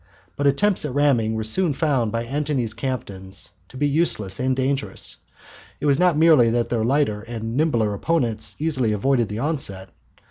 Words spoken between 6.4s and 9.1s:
that their lighter and nimbler opponents easily